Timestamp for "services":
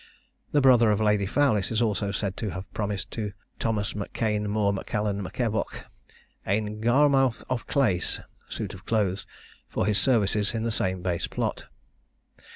9.99-10.55